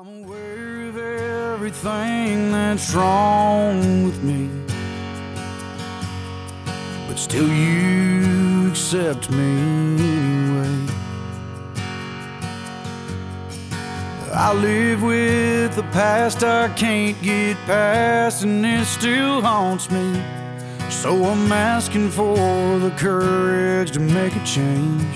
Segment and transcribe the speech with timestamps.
[0.00, 4.48] I'm aware of everything that's wrong with me.
[7.06, 9.60] But still, you accept me
[9.98, 10.86] anyway.
[14.32, 20.14] I live with the past I can't get past, and it still haunts me.
[20.88, 25.14] So I'm asking for the courage to make a change.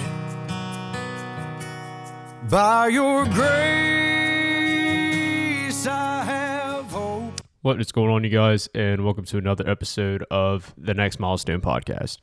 [2.50, 4.03] By your grace,
[7.64, 11.62] What is going on, you guys, and welcome to another episode of the Next Milestone
[11.62, 12.18] Podcast.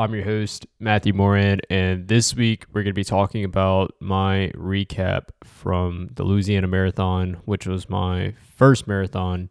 [0.00, 4.50] I'm your host, Matthew Moran, and this week we're going to be talking about my
[4.56, 9.48] recap from the Louisiana Marathon, which was my first marathon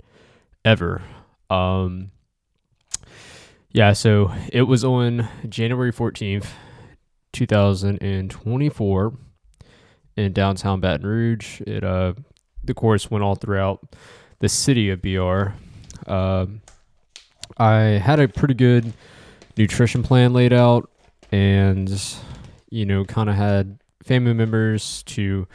[0.66, 1.02] ever.
[1.49, 2.12] Um,
[3.71, 6.48] yeah, so it was on January 14th,
[7.32, 9.13] 2024
[10.18, 11.62] in downtown Baton Rouge.
[11.62, 12.12] It uh
[12.62, 13.96] the course went all throughout
[14.44, 15.54] the city of BR.
[16.06, 16.60] Um,
[17.58, 18.91] I had a pretty good
[19.55, 20.91] nutrition plan laid out,
[21.32, 21.90] and
[22.70, 25.48] you know, kind of had family members to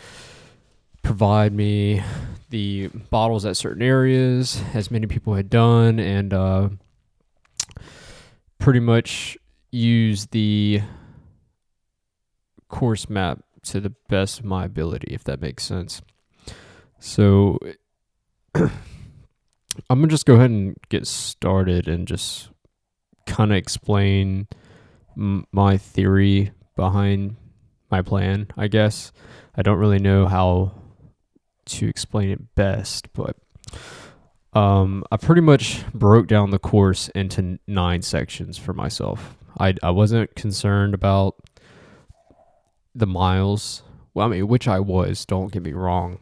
[1.03, 2.03] provide me
[2.48, 6.70] the bottles at certain areas, as many people had done, and uh,
[8.58, 9.36] pretty much
[9.70, 10.80] use the
[12.69, 16.00] course map to the best of my ability, if that makes sense.
[16.98, 17.58] So
[18.54, 18.70] I'm
[19.88, 22.50] gonna just go ahead and get started and just
[23.27, 24.48] kind of explain
[25.16, 27.36] m- my theory behind
[27.90, 28.48] my plan.
[28.56, 29.12] I guess
[29.56, 30.72] I don't really know how
[31.66, 33.36] to explain it best, but
[34.55, 39.36] um, I pretty much broke down the course into nine sections for myself.
[39.58, 41.36] I I wasn't concerned about
[42.94, 43.83] the miles.
[44.14, 45.24] Well, I mean, which I was.
[45.24, 46.18] Don't get me wrong,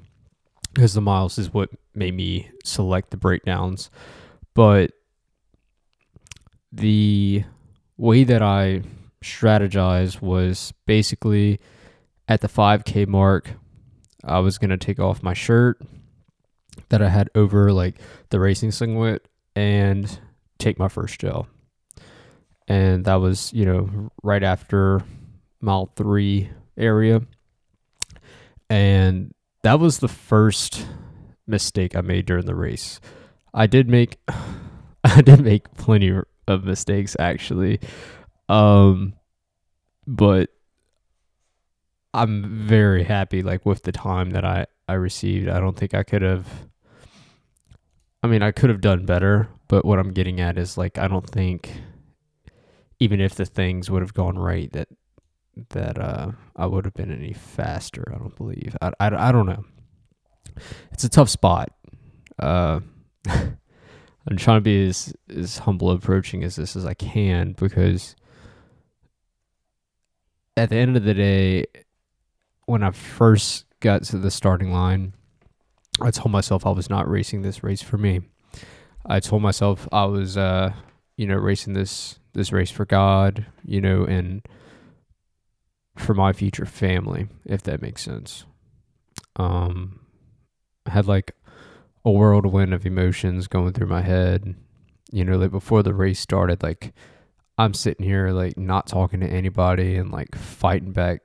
[0.77, 3.91] because the miles is what made me select the breakdowns.
[4.53, 4.91] But
[6.71, 7.45] the
[7.97, 8.83] way that I
[9.25, 11.61] strategized was basically
[12.29, 13.53] at the 5K mark,
[14.23, 15.81] I was gonna take off my shirt
[16.91, 20.21] that I had over like the racing singlet and
[20.59, 21.49] take my first gel.
[22.69, 25.03] And that was, you know, right after
[25.63, 27.23] mile three area.
[28.69, 29.33] And
[29.67, 30.87] that was the first
[31.45, 33.01] mistake I made during the race.
[33.53, 34.17] I did make
[35.05, 36.17] I did make plenty
[36.47, 37.81] of mistakes actually.
[38.49, 39.15] Um
[40.07, 40.51] but
[42.15, 45.49] I'm very happy like with the time that I I received.
[45.49, 46.47] I don't think I could have
[48.23, 51.09] I mean, I could have done better, but what I'm getting at is like I
[51.09, 51.73] don't think
[53.01, 54.87] even if the things would have gone right that
[55.71, 58.77] that uh I would have been any faster, I don't believe.
[58.81, 59.65] I I, I don't know.
[60.93, 61.71] It's a tough spot.
[62.39, 62.81] Uh
[64.29, 68.17] I'm trying to be as as humble approaching as this as I can because
[70.57, 71.67] at the end of the day
[72.67, 75.15] when I first got to the starting line,
[76.01, 78.23] I told myself I was not racing this race for me.
[79.07, 80.73] I told myself I was, uh,
[81.17, 84.43] you know, racing this this race for God, you know, and
[85.97, 88.45] for my future family, if that makes sense.
[89.37, 90.01] Um,
[90.87, 91.35] I had like
[92.05, 94.55] a whirlwind of emotions going through my head.
[95.11, 96.93] You know, like before the race started, like
[97.59, 101.23] I'm sitting here like not talking to anybody and like fighting back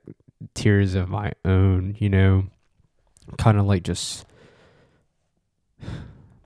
[0.54, 2.46] tears of my own, you know,
[3.38, 4.26] kind of like just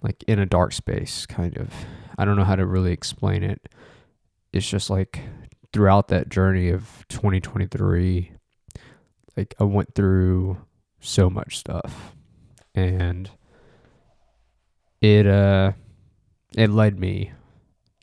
[0.02, 1.72] like in a dark space, kind of.
[2.18, 3.68] I don't know how to really explain it.
[4.54, 5.20] It's just like
[5.76, 8.32] throughout that journey of 2023,
[9.36, 10.58] like I went through
[11.02, 12.16] so much stuff
[12.74, 13.30] and
[15.02, 15.74] it, uh,
[16.58, 17.34] it led me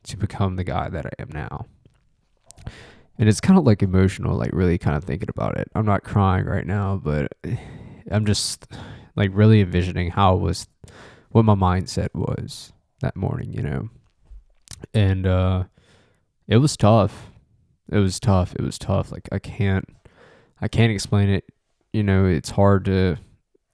[0.03, 1.65] to become the guy that I am now.
[3.19, 5.67] And it's kind of like emotional, like really kind of thinking about it.
[5.75, 7.33] I'm not crying right now, but
[8.11, 8.67] I'm just
[9.17, 10.69] like really envisioning how it was
[11.31, 13.89] what my mindset was that morning, you know.
[14.93, 15.65] And uh
[16.47, 17.32] it was tough.
[17.93, 18.55] It was tough.
[18.57, 19.13] It was tough.
[19.13, 19.85] Like I can't
[20.61, 21.45] I can't explain it.
[21.93, 23.19] You know, it's hard to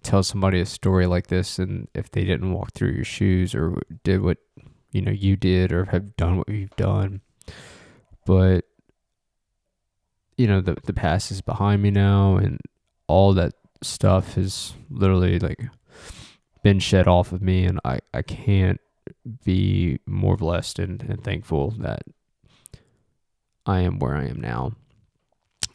[0.02, 3.80] tell somebody a story like this and if they didn't walk through your shoes or
[4.04, 4.38] did what
[4.92, 7.20] you know you did or have done what you've done.
[8.26, 8.64] But
[10.36, 12.58] you know, the the past is behind me now and
[13.06, 15.68] all that stuff has literally like
[16.62, 18.80] been shed off of me and I, I can't
[19.44, 22.02] be more blessed and, and thankful that
[23.68, 24.72] I am where I am now.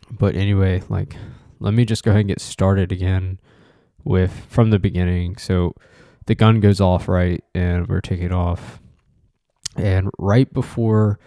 [0.10, 1.16] But anyway, like
[1.60, 3.40] let me just go ahead and get started again
[4.04, 5.38] with from the beginning.
[5.38, 5.76] So
[6.26, 8.82] the gun goes off right, and we're taking off,
[9.76, 11.20] and right before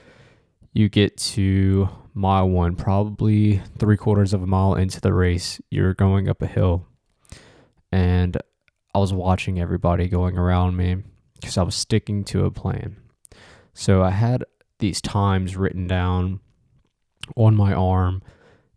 [0.72, 5.94] you get to mile one, probably three quarters of a mile into the race, you're
[5.94, 6.86] going up a hill,
[7.92, 8.36] and
[8.94, 11.02] I was watching everybody going around me
[11.34, 12.96] because I was sticking to a plan.
[13.72, 14.44] So I had
[14.78, 16.40] these times written down
[17.34, 18.22] on my arm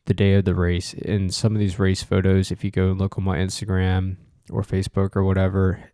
[0.05, 0.93] the day of the race.
[0.93, 4.17] In some of these race photos, if you go and look on my Instagram
[4.49, 5.91] or Facebook or whatever,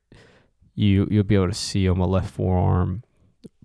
[0.74, 3.04] you you'll be able to see on my left forearm,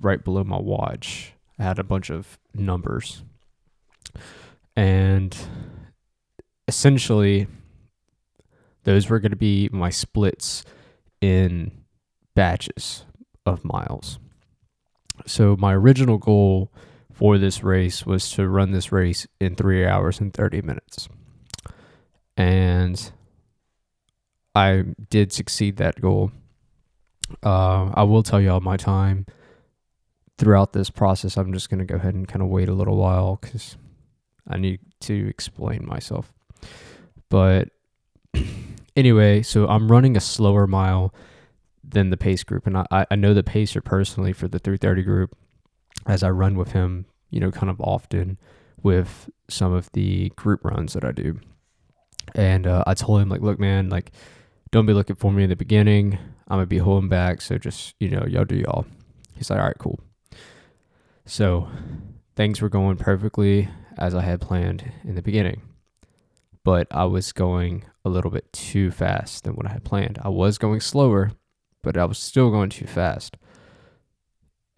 [0.01, 3.23] right below my watch, I had a bunch of numbers,
[4.77, 5.37] and
[6.67, 7.47] essentially,
[8.85, 10.65] those were going to be my splits
[11.21, 11.71] in
[12.35, 13.05] batches
[13.45, 14.19] of miles.
[15.27, 16.73] So my original goal
[17.21, 21.07] for this race was to run this race in three hours and 30 minutes.
[22.35, 23.13] And
[24.55, 26.33] I did succeed that goal.
[27.45, 29.27] Uh, I will tell y'all my time
[30.39, 31.37] throughout this process.
[31.37, 33.77] I'm just going to go ahead and kind of wait a little while because
[34.49, 36.33] I need to explain myself.
[37.29, 37.69] But
[38.97, 41.13] anyway, so I'm running a slower mile
[41.85, 42.67] than the pace group.
[42.67, 45.37] And I, I know the pacer personally for the 330 group
[46.07, 48.39] as I run with him, you know, kind of often
[48.83, 51.41] with some of the group runs that I do.
[52.35, 54.13] And uh, I told him, like, look, man, like,
[54.71, 56.19] don't be looking for me in the beginning.
[56.49, 57.41] I'm going to be holding back.
[57.41, 58.87] So just, you know, y'all do y'all.
[59.37, 60.01] He's like, all right, cool.
[61.27, 61.69] So
[62.37, 63.69] things were going perfectly
[63.99, 65.63] as I had planned in the beginning.
[66.65, 70.19] But I was going a little bit too fast than what I had planned.
[70.23, 71.33] I was going slower,
[71.83, 73.37] but I was still going too fast.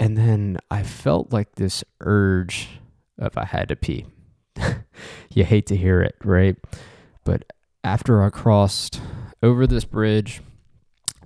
[0.02, 2.69] And then I felt like this urge
[3.20, 4.06] of I had to pee.
[5.31, 6.56] you hate to hear it, right?
[7.22, 7.44] But
[7.84, 9.00] after I crossed
[9.44, 10.43] over this bridge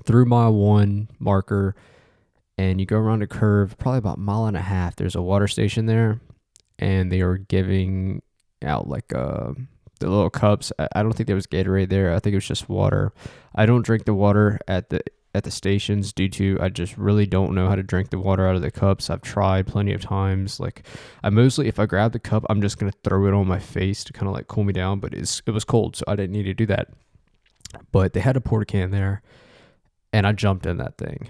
[0.05, 1.75] through my one marker
[2.59, 5.23] and you go around a curve, probably about a mile and a half, there's a
[5.23, 6.21] water station there
[6.79, 8.21] and they were giving
[8.63, 9.55] out like uh
[9.99, 10.73] the little cups.
[10.79, 12.15] I, don't think there was Gatorade there.
[12.15, 13.13] I think it was just water.
[13.55, 15.01] I don't drink the water at the
[15.37, 18.49] at the stations due to I just really don't know how to drink the water
[18.49, 19.11] out of the cups.
[19.11, 20.59] I've tried plenty of times.
[20.59, 20.87] Like
[21.23, 24.03] I mostly if I grab the cup, I'm just gonna throw it on my face
[24.05, 24.99] to kind of like cool me down.
[24.99, 26.89] But it's it was cold, so I didn't need to do that.
[27.93, 29.21] But they had a porta can there,
[30.11, 31.29] and I jumped in that thing.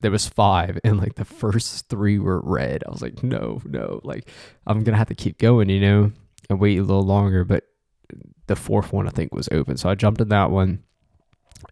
[0.00, 2.84] There was five, and like the first three were red.
[2.86, 4.28] I was like, no, no, like
[4.66, 6.12] I'm gonna have to keep going, you know,
[6.50, 7.44] and wait a little longer.
[7.46, 7.64] But
[8.46, 10.82] the fourth one I think was open, so I jumped in that one,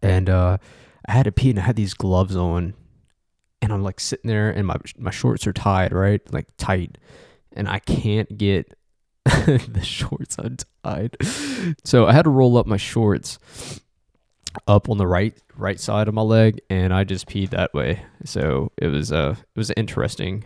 [0.03, 0.59] and uh
[1.07, 2.75] I had to pee and I had these gloves on
[3.61, 6.21] and I'm like sitting there and my my shorts are tied, right?
[6.33, 6.99] Like tight.
[7.55, 8.75] And I can't get
[9.25, 11.17] the shorts untied.
[11.85, 13.39] So I had to roll up my shorts
[14.67, 18.03] up on the right right side of my leg and I just peed that way.
[18.25, 20.45] So it was uh it was interesting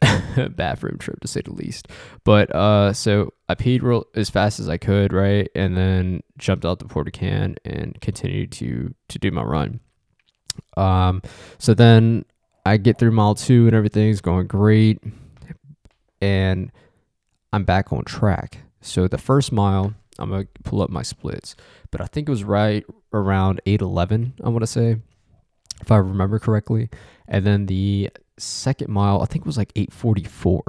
[0.56, 1.88] bathroom trip to say the least.
[2.24, 6.64] But uh, so I peed real as fast as I could, right, and then jumped
[6.64, 9.80] out the porta can and continued to to do my run.
[10.76, 11.22] Um,
[11.58, 12.24] so then
[12.64, 15.02] I get through mile two and everything's going great,
[16.20, 16.70] and
[17.52, 18.58] I'm back on track.
[18.80, 21.56] So the first mile, I'm gonna pull up my splits,
[21.90, 24.34] but I think it was right around eight eleven.
[24.42, 24.96] I want to say,
[25.80, 26.88] if I remember correctly,
[27.28, 28.10] and then the
[28.40, 30.62] second mile, I think it was like 844.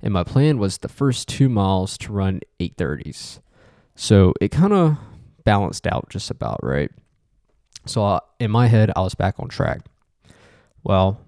[0.00, 3.40] And my plan was the first two miles to run 830s.
[3.94, 4.96] So it kind of
[5.44, 6.90] balanced out just about, right?
[7.86, 9.80] So uh, in my head, I was back on track.
[10.84, 11.20] Well,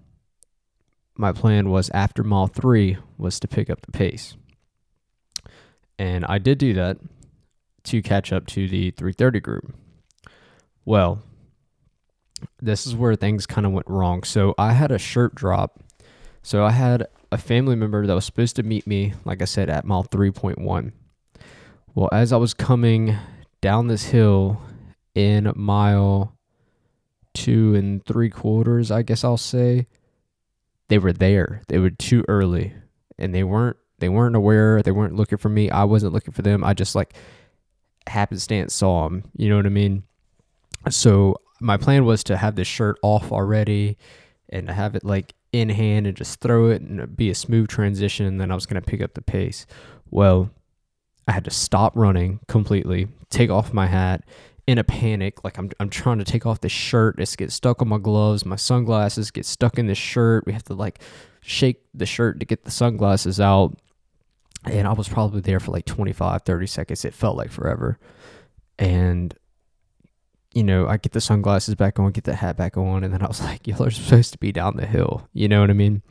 [1.16, 4.36] my plan was after mile three was to pick up the pace.
[5.98, 6.98] And I did do that
[7.84, 9.74] to catch up to the 330 group.
[10.84, 11.22] Well,
[12.60, 14.22] this is where things kind of went wrong.
[14.22, 15.80] So I had a shirt drop.
[16.42, 19.70] So I had a family member that was supposed to meet me, like I said,
[19.70, 20.92] at mile 3.1.
[21.94, 23.16] Well, as I was coming
[23.60, 24.60] down this hill
[25.14, 26.36] in mile
[27.32, 29.86] two and three quarters, I guess I'll say,
[30.88, 31.62] they were there.
[31.68, 32.74] They were too early,
[33.18, 33.76] and they weren't.
[34.00, 34.82] They weren't aware.
[34.82, 35.70] They weren't looking for me.
[35.70, 36.62] I wasn't looking for them.
[36.62, 37.14] I just like
[38.06, 39.24] happenstance saw them.
[39.36, 40.02] You know what I mean?
[40.90, 43.96] So my plan was to have this shirt off already
[44.50, 48.26] and have it like in hand and just throw it and be a smooth transition
[48.26, 49.66] and then I was going to pick up the pace.
[50.10, 50.50] Well,
[51.26, 54.24] I had to stop running completely, take off my hat
[54.66, 55.42] in a panic.
[55.42, 57.18] Like I'm, I'm trying to take off the shirt.
[57.18, 58.44] It's get stuck on my gloves.
[58.44, 60.44] My sunglasses get stuck in the shirt.
[60.44, 61.00] We have to like
[61.40, 63.74] shake the shirt to get the sunglasses out.
[64.66, 67.04] And I was probably there for like 25, 30 seconds.
[67.06, 67.98] It felt like forever.
[68.78, 69.34] And
[70.54, 73.22] you know, I get the sunglasses back on, get the hat back on, and then
[73.22, 75.28] I was like, y'all are supposed to be down the hill.
[75.32, 76.02] You know what I mean?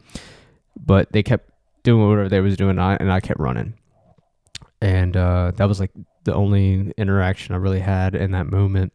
[0.78, 1.50] But they kept
[1.84, 3.76] doing whatever they was doing, and I kept running.
[4.82, 5.92] And uh, that was like
[6.26, 8.92] the only interaction I really had in that moment.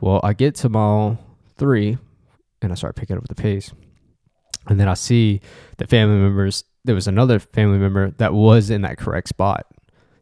[0.00, 1.18] Well, I get to mile
[1.56, 1.98] three,
[2.60, 3.72] and I start picking up the pace.
[4.68, 5.40] And then I see
[5.78, 6.64] the family members.
[6.84, 9.66] There was another family member that was in that correct spot.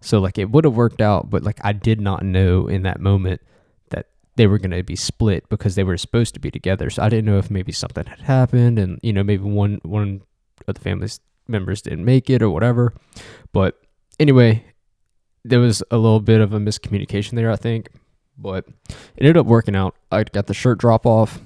[0.01, 3.01] So like it would have worked out, but like I did not know in that
[3.01, 3.43] moment
[4.37, 6.91] they were going to be split because they were supposed to be together.
[6.91, 10.23] So I didn't know if maybe something had happened and you know maybe one one
[10.67, 12.95] of the family's members didn't make it or whatever.
[13.53, 13.81] But
[14.19, 14.65] anyway,
[15.45, 17.89] there was a little bit of a miscommunication there, I think,
[18.39, 19.95] but it ended up working out.
[20.11, 21.41] I got the shirt drop off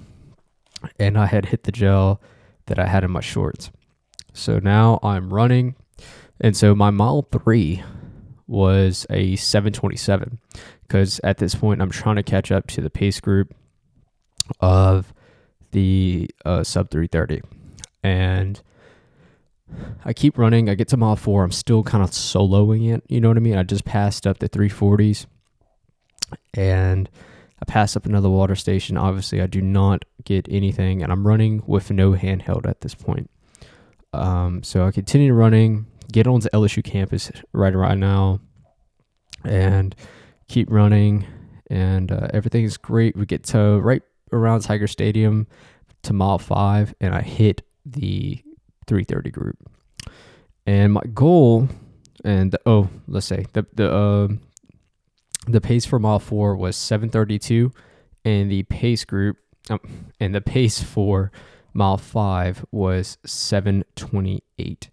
[0.98, 2.20] and I had hit the gel
[2.66, 3.70] that I had in my shorts.
[4.32, 5.76] So now I'm running.
[6.40, 7.82] And so my mile 3
[8.46, 10.38] was a 727
[10.86, 13.54] because at this point I'm trying to catch up to the pace group
[14.60, 15.12] of
[15.72, 17.42] the uh, sub 330.
[18.02, 18.60] And
[20.04, 20.68] I keep running.
[20.68, 21.42] I get to mile four.
[21.42, 23.02] I'm still kind of soloing it.
[23.08, 23.56] You know what I mean?
[23.56, 25.26] I just passed up the 340s
[26.54, 27.08] and
[27.60, 28.96] I pass up another water station.
[28.96, 33.30] Obviously, I do not get anything, and I'm running with no handheld at this point.
[34.12, 38.40] Um, so I continue running, get onto LSU campus right around now,
[39.44, 39.94] and
[40.48, 41.26] keep running,
[41.68, 43.16] and uh, everything is great.
[43.16, 45.46] We get to right around Tiger Stadium
[46.02, 48.42] to mile five, and I hit the
[48.86, 49.70] 330 group.
[50.66, 51.68] And my goal,
[52.24, 54.28] and the, oh, let's say the the uh,
[55.46, 57.72] the pace for mile four was 732,
[58.24, 59.36] and the pace group,
[59.68, 59.80] um,
[60.20, 61.30] and the pace for
[61.74, 64.90] mile five was 728.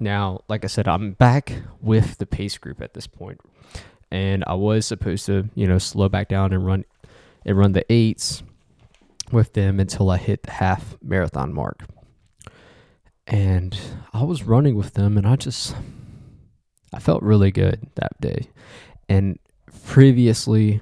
[0.00, 3.40] Now, like I said, I'm back with the pace group at this point,
[4.14, 6.84] and I was supposed to, you know, slow back down and run
[7.44, 8.44] and run the eights
[9.32, 11.82] with them until I hit the half marathon mark.
[13.26, 13.76] And
[14.12, 15.74] I was running with them and I just
[16.92, 18.50] I felt really good that day.
[19.08, 19.40] And
[19.84, 20.80] previously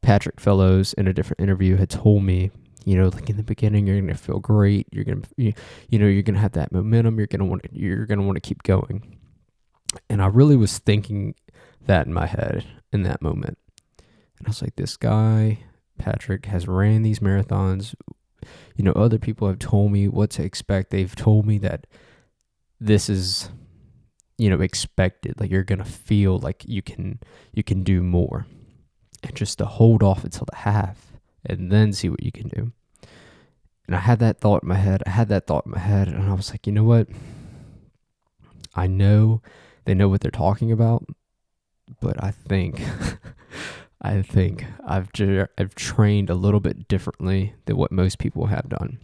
[0.00, 2.50] Patrick Fellows in a different interview had told me,
[2.84, 5.52] you know, like in the beginning you're going to feel great, you're going to you,
[5.88, 8.26] you know, you're going to have that momentum, you're going to want you're going to
[8.26, 9.18] want to keep going.
[10.10, 11.36] And I really was thinking
[11.86, 13.58] that in my head in that moment.
[14.38, 15.60] And I was like, this guy,
[15.98, 17.94] Patrick, has ran these marathons.
[18.76, 20.90] You know, other people have told me what to expect.
[20.90, 21.86] They've told me that
[22.80, 23.50] this is,
[24.38, 25.38] you know, expected.
[25.38, 27.20] Like you're gonna feel like you can
[27.52, 28.46] you can do more.
[29.22, 31.12] And just to hold off until the half
[31.46, 32.72] and then see what you can do.
[33.86, 35.02] And I had that thought in my head.
[35.06, 37.08] I had that thought in my head, and I was like, you know what?
[38.74, 39.42] I know
[39.84, 41.04] they know what they're talking about,
[42.00, 42.80] but I think
[44.02, 45.10] I think I've
[45.58, 48.98] I've trained a little bit differently than what most people have done.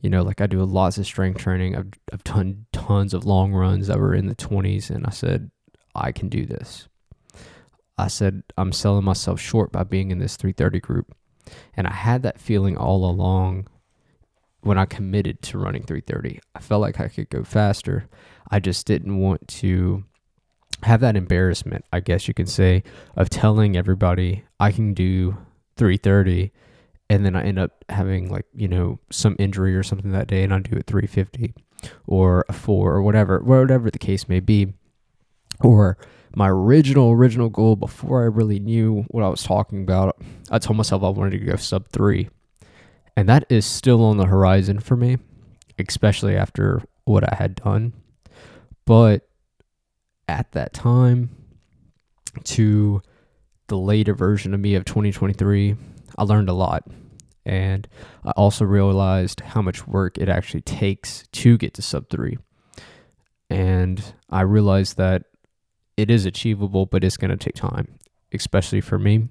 [0.00, 1.76] You know, like I do lots of strength training.
[1.76, 5.50] I've I've done tons of long runs that were in the 20s and I said
[5.94, 6.88] I can do this.
[7.96, 11.16] I said I'm selling myself short by being in this 330 group.
[11.74, 13.68] And I had that feeling all along
[14.60, 16.40] when I committed to running 330.
[16.54, 18.08] I felt like I could go faster.
[18.50, 20.04] I just didn't want to
[20.82, 22.82] have that embarrassment, I guess you can say,
[23.16, 25.36] of telling everybody I can do
[25.76, 26.52] 330
[27.08, 30.42] and then I end up having like, you know, some injury or something that day
[30.42, 31.54] and I do it 350
[32.06, 34.74] or a 4 or whatever, whatever the case may be.
[35.60, 35.96] Or
[36.34, 40.76] my original original goal before I really knew what I was talking about, I told
[40.76, 42.28] myself I wanted to go sub 3.
[43.16, 45.16] And that is still on the horizon for me,
[45.78, 47.94] especially after what I had done.
[48.84, 49.26] But
[50.28, 51.30] at that time
[52.44, 53.02] to
[53.68, 55.76] the later version of me of 2023,
[56.18, 56.84] I learned a lot.
[57.44, 57.86] And
[58.24, 62.38] I also realized how much work it actually takes to get to sub three.
[63.48, 65.24] And I realized that
[65.96, 67.98] it is achievable, but it's going to take time,
[68.32, 69.28] especially for me,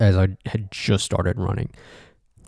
[0.00, 1.70] as I had just started running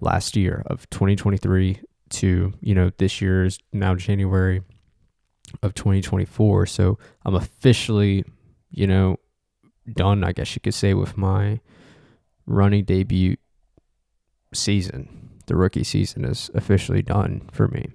[0.00, 4.62] last year of 2023 to, you know, this year is now January
[5.62, 6.66] of 2024.
[6.66, 8.24] So I'm officially,
[8.70, 9.18] you know,
[9.92, 11.60] done, I guess you could say, with my
[12.46, 13.36] running debut
[14.52, 15.30] season.
[15.46, 17.88] The rookie season is officially done for me.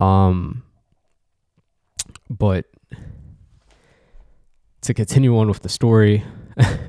[0.00, 0.64] Um,
[2.28, 2.66] but
[4.80, 6.24] to continue on with the story,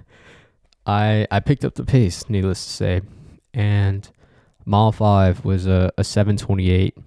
[0.86, 3.01] I I picked up the pace, needless to say,
[3.53, 4.10] and
[4.65, 6.98] mile five was a, a 728.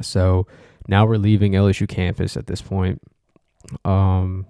[0.00, 0.46] So
[0.88, 3.00] now we're leaving LSU campus at this point.
[3.84, 4.46] Um,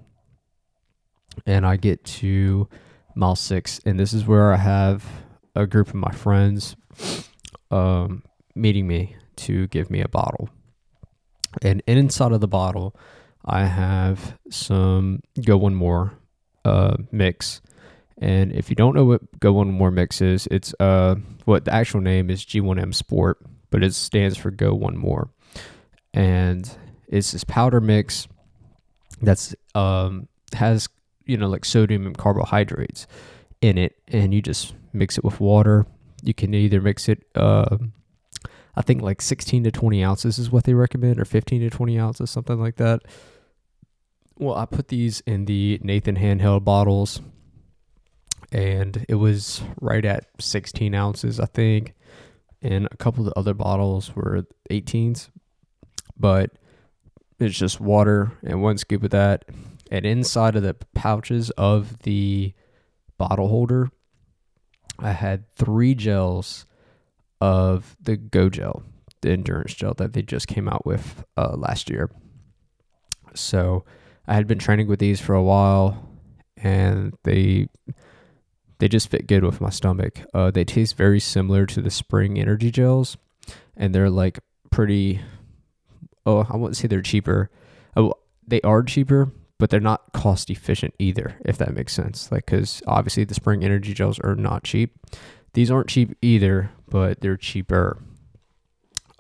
[1.44, 2.68] and I get to
[3.14, 5.04] mile six, and this is where I have
[5.54, 6.76] a group of my friends
[7.70, 8.22] um,
[8.54, 10.48] meeting me to give me a bottle.
[11.62, 12.94] And inside of the bottle,
[13.44, 16.12] I have some Go One More
[16.64, 17.60] uh, mix.
[18.18, 21.72] And if you don't know what Go One More mix is, it's uh what the
[21.72, 23.38] actual name is G1M Sport,
[23.70, 25.30] but it stands for Go One More.
[26.18, 26.70] And
[27.06, 28.26] it's this powder mix
[29.22, 30.88] that's um has
[31.24, 33.06] you know like sodium and carbohydrates
[33.60, 35.86] in it, and you just mix it with water.
[36.22, 37.24] You can either mix it.
[37.34, 37.78] Uh,
[38.74, 41.98] I think like 16 to 20 ounces is what they recommend, or 15 to 20
[41.98, 43.02] ounces, something like that.
[44.38, 47.20] Well, I put these in the Nathan handheld bottles,
[48.52, 51.94] and it was right at 16 ounces, I think.
[52.62, 55.28] And a couple of the other bottles were 18s,
[56.18, 56.50] but
[57.38, 59.44] it's just water and one scoop of that.
[59.90, 62.52] And inside of the pouches of the
[63.16, 63.90] bottle holder,
[64.98, 66.66] I had three gels
[67.40, 68.82] of the Go Gel,
[69.20, 72.10] the endurance gel that they just came out with uh, last year.
[73.34, 73.84] So
[74.26, 76.08] I had been training with these for a while,
[76.56, 77.68] and they
[78.78, 80.20] they just fit good with my stomach.
[80.34, 83.16] Uh, they taste very similar to the Spring Energy gels,
[83.76, 85.20] and they're like pretty.
[86.28, 87.48] Oh, I wouldn't say they're cheaper.
[87.96, 88.12] Oh,
[88.46, 92.30] they are cheaper, but they're not cost efficient either, if that makes sense.
[92.30, 94.94] Like, because obviously the Spring Energy gels are not cheap.
[95.54, 98.02] These aren't cheap either, but they're cheaper.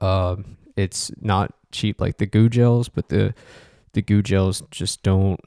[0.00, 3.32] Um, it's not cheap like the GU gels, but the
[3.94, 5.40] the GU gels just don't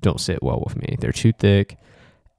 [0.00, 0.96] don't sit well with me.
[0.98, 1.76] They're too thick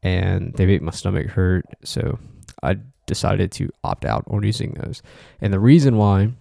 [0.02, 1.66] and they make my stomach hurt.
[1.84, 2.18] So
[2.64, 5.04] I decided to opt out on using those.
[5.40, 6.32] And the reason why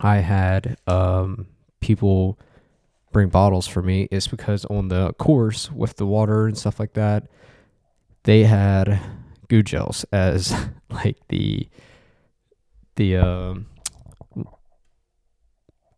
[0.00, 1.46] I had um,
[1.80, 2.38] people
[3.12, 6.92] bring bottles for me is because on the course with the water and stuff like
[6.94, 7.28] that,
[8.24, 9.00] they had
[9.48, 10.54] GU gels as
[10.90, 11.68] like the
[12.96, 13.66] the um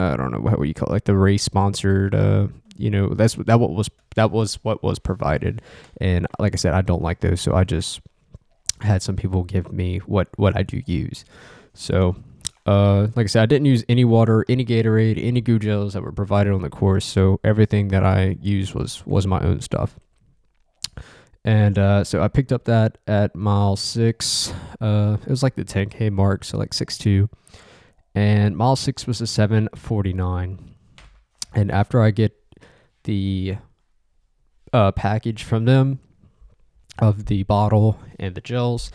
[0.01, 2.15] I don't know what you call it, like the race sponsored.
[2.15, 5.61] Uh, you know, that's that what was that was what was provided,
[6.01, 8.01] and like I said, I don't like those, so I just
[8.81, 11.25] had some people give me what what I do use.
[11.75, 12.17] So,
[12.69, 16.03] uh, like I said, I didn't use any water, any Gatorade, any GU gels that
[16.03, 17.05] were provided on the course.
[17.05, 19.99] So everything that I used was was my own stuff.
[21.45, 24.53] And uh, so I picked up that at mile six.
[24.81, 27.31] Uh, it was like the 10k mark, so like six two
[28.19, 30.75] and mile six was a 749
[31.55, 32.35] and after i get
[33.05, 33.57] the
[34.73, 36.01] uh, package from them
[36.99, 38.91] of the bottle and the gels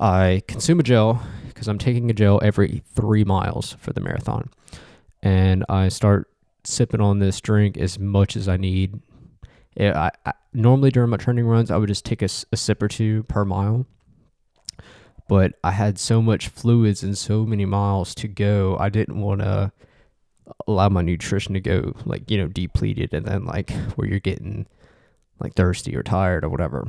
[0.00, 4.48] i consume a gel because i'm taking a gel every three miles for the marathon
[5.22, 6.28] and i start
[6.64, 9.00] sipping on this drink as much as i need
[9.76, 12.82] eh, I, I normally during my training runs i would just take a, a sip
[12.82, 13.86] or two per mile
[15.30, 18.76] but I had so much fluids and so many miles to go.
[18.80, 19.70] I didn't want to
[20.66, 24.66] allow my nutrition to go like, you know, depleted and then like where you're getting
[25.38, 26.88] like thirsty or tired or whatever.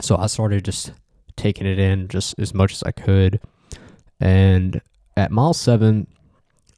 [0.00, 0.92] So I started just
[1.36, 3.40] taking it in just as much as I could.
[4.20, 4.80] And
[5.16, 6.06] at mile seven,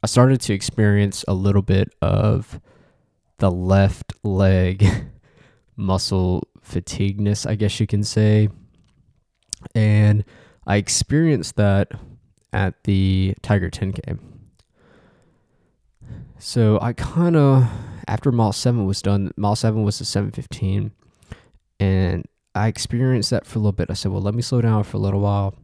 [0.03, 2.59] I started to experience a little bit of
[3.39, 4.85] the left leg
[5.75, 8.49] muscle fatigueness, I guess you can say.
[9.75, 10.23] And
[10.67, 11.91] I experienced that
[12.53, 14.19] at the Tiger 10K.
[16.37, 17.69] So I kind of,
[18.07, 20.91] after mile 7 was done, mile 7 was a 715.
[21.81, 23.89] And I experienced that for a little bit.
[23.89, 25.55] I said, well, let me slow down for a little while.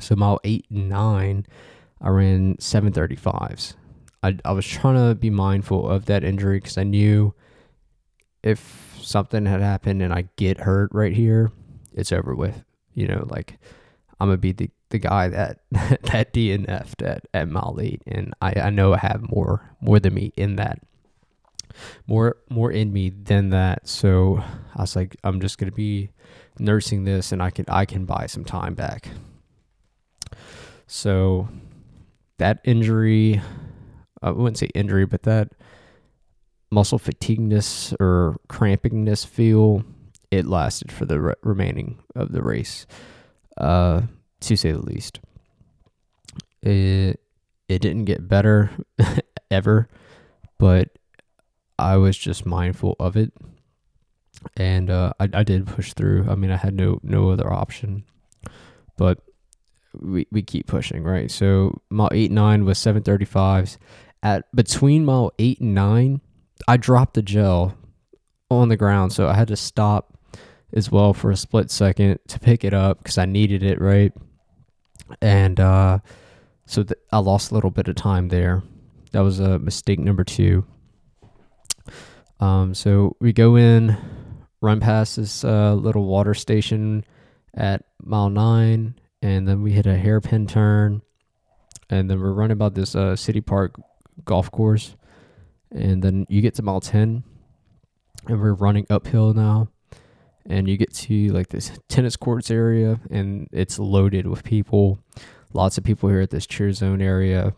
[0.00, 1.46] So mile 8 and 9,
[2.00, 3.74] I ran 735s.
[4.22, 7.34] I, I was trying to be mindful of that injury because I knew
[8.42, 11.52] if something had happened and I get hurt right here,
[11.92, 12.64] it's over with.
[12.94, 13.58] You know, like
[14.18, 18.54] I'm gonna be the, the guy that that DNF'd at, at mile eight, and I,
[18.54, 20.80] I know I have more more than me in that,
[22.06, 23.88] more more in me than that.
[23.88, 24.42] So
[24.74, 26.10] I was like, I'm just gonna be
[26.58, 29.08] nursing this, and I can I can buy some time back.
[30.86, 31.48] So
[32.38, 33.40] that injury,
[34.22, 35.52] I wouldn't say injury, but that
[36.70, 39.84] muscle fatigueness or crampingness feel,
[40.30, 42.86] it lasted for the re- remaining of the race
[43.56, 44.02] uh,
[44.40, 45.20] to say the least.
[46.62, 47.20] It
[47.68, 48.70] it didn't get better
[49.50, 49.88] ever,
[50.58, 50.90] but
[51.78, 53.32] I was just mindful of it,
[54.56, 56.26] and uh, I I did push through.
[56.28, 58.04] I mean, I had no no other option,
[58.96, 59.18] but
[60.00, 61.30] we we keep pushing, right?
[61.30, 63.78] So mile eight nine was seven thirty fives.
[64.22, 66.20] At between mile eight and nine,
[66.66, 67.76] I dropped the gel
[68.50, 70.18] on the ground, so I had to stop
[70.72, 74.12] as well for a split second to pick it up because I needed it, right?
[75.20, 75.98] And uh,
[76.66, 78.62] so th- I lost a little bit of time there.
[79.12, 80.64] That was a mistake number two.
[82.38, 83.96] Um, so we go in,
[84.60, 87.04] run past this uh, little water station
[87.54, 91.02] at mile nine, and then we hit a hairpin turn,
[91.88, 93.74] and then we're running about this uh, city park
[94.24, 94.96] golf course,
[95.70, 97.24] and then you get to mile ten,
[98.26, 99.68] and we're running uphill now,
[100.44, 104.98] and you get to like this tennis courts area, and it's loaded with people,
[105.54, 107.54] lots of people here at this cheer zone area.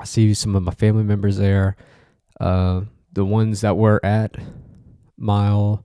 [0.00, 1.76] I see some of my family members there.
[2.40, 4.36] Uh, the ones that were at
[5.16, 5.84] mile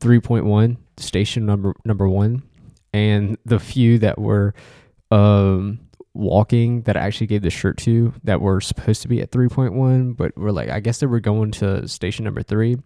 [0.00, 2.42] 3.1 station number number 1
[2.92, 4.54] and the few that were
[5.10, 5.80] um
[6.14, 10.16] walking that I actually gave the shirt to that were supposed to be at 3.1
[10.16, 12.76] but were like I guess they were going to station number 3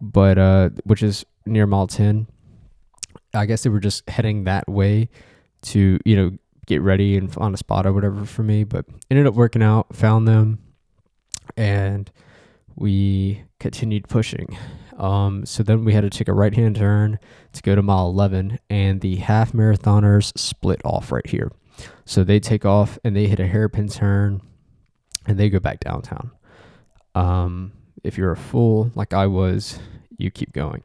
[0.00, 2.28] but uh which is near mile 10
[3.34, 5.08] I guess they were just heading that way
[5.62, 6.30] to you know
[6.66, 9.94] get ready and on a spot or whatever for me but ended up working out
[9.94, 10.60] found them
[11.60, 12.10] and
[12.74, 14.56] we continued pushing.
[14.96, 17.18] Um, so then we had to take a right hand turn
[17.52, 21.52] to go to mile 11, and the half marathoners split off right here.
[22.06, 24.40] So they take off and they hit a hairpin turn
[25.26, 26.30] and they go back downtown.
[27.14, 29.78] Um, if you're a fool like I was,
[30.16, 30.82] you keep going.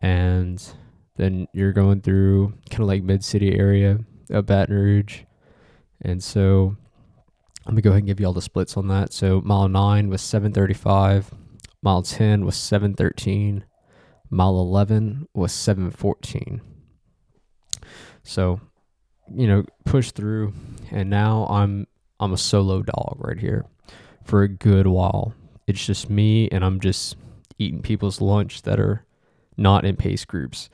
[0.00, 0.62] And
[1.16, 5.20] then you're going through kind of like mid city area of Baton Rouge.
[6.00, 6.76] And so
[7.66, 9.12] let me go ahead and give you all the splits on that.
[9.12, 11.32] So mile 9 was 735,
[11.82, 13.64] mile 10 was 713,
[14.30, 16.60] mile 11 was 714.
[18.22, 18.60] So,
[19.34, 20.52] you know, push through
[20.90, 21.86] and now I'm
[22.20, 23.66] I'm a solo dog right here
[24.24, 25.34] for a good while.
[25.66, 27.16] It's just me and I'm just
[27.58, 29.06] eating people's lunch that are
[29.56, 30.68] not in pace groups.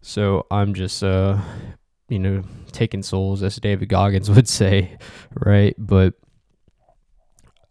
[0.00, 1.40] So I'm just uh
[2.08, 4.96] you know, taking souls as David Goggins would say,
[5.34, 5.74] right?
[5.76, 6.14] But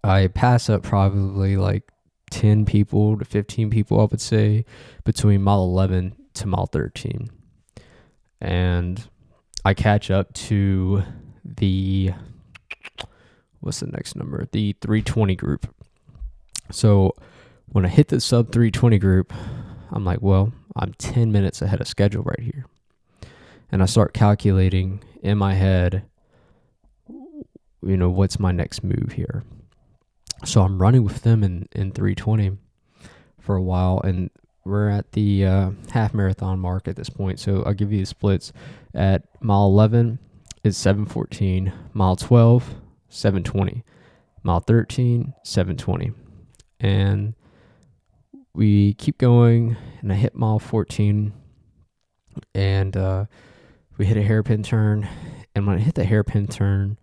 [0.05, 1.91] I pass up probably like
[2.29, 4.63] 10 people to 15 people, I would say,
[5.03, 7.27] between mile 11 to mile 13.
[8.39, 9.03] And
[9.63, 11.01] I catch up to
[11.43, 12.11] the,
[13.61, 14.47] what's the next number?
[14.51, 15.73] The 320 group.
[16.71, 17.15] So
[17.65, 19.33] when I hit the sub 320 group,
[19.91, 22.67] I'm like, well, I'm 10 minutes ahead of schedule right here.
[23.71, 26.03] And I start calculating in my head,
[27.81, 29.43] you know, what's my next move here?
[30.45, 32.57] So I'm running with them in, in 320
[33.39, 34.29] for a while, and
[34.63, 37.39] we're at the uh, half marathon mark at this point.
[37.39, 38.51] So I'll give you the splits.
[38.93, 40.19] At mile 11
[40.63, 42.75] is 714, mile 12,
[43.09, 43.83] 720,
[44.43, 46.11] mile 13, 720.
[46.79, 47.35] And
[48.53, 51.33] we keep going, and I hit mile 14,
[52.53, 53.25] and uh,
[53.97, 55.07] we hit a hairpin turn.
[55.53, 56.97] And when I hit the hairpin turn,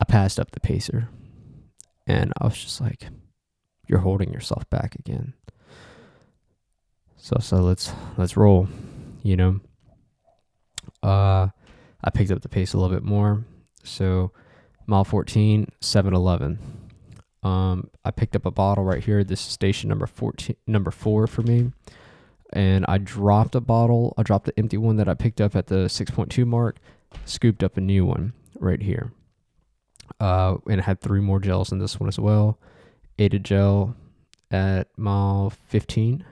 [0.00, 1.08] I passed up the pacer.
[2.06, 3.08] And I was just like,
[3.86, 5.34] you're holding yourself back again.
[7.16, 8.68] So so let's let's roll,
[9.22, 9.60] you know.
[11.02, 11.48] Uh
[12.04, 13.44] I picked up the pace a little bit more.
[13.82, 14.32] So
[14.86, 16.58] mile 14, 711.
[17.42, 19.24] Um I picked up a bottle right here.
[19.24, 21.72] This is station number 14 number 4 for me.
[22.52, 24.14] And I dropped a bottle.
[24.16, 26.78] I dropped the empty one that I picked up at the 6.2 mark,
[27.24, 29.10] scooped up a new one right here.
[30.20, 32.58] Uh, and I had three more gels in this one as well.
[33.18, 33.96] Ate a gel
[34.50, 36.24] at mile 15.